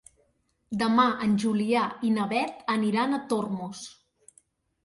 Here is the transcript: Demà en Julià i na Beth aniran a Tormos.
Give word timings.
Demà 0.83 1.03
en 1.25 1.35
Julià 1.43 1.83
i 2.09 2.13
na 2.15 2.25
Beth 2.33 2.65
aniran 2.77 3.15
a 3.15 3.21
Tormos. 3.35 3.85